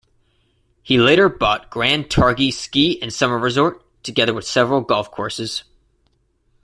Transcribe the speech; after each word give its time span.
He 0.81 0.97
later 0.97 1.29
bought 1.29 1.69
Grand 1.69 2.05
Targhee 2.05 2.51
Ski 2.51 2.99
and 3.03 3.13
Summer 3.13 3.37
Resort, 3.37 3.83
together 4.01 4.33
with 4.33 4.47
several 4.47 4.81
golf 4.81 5.11
courses. 5.11 5.63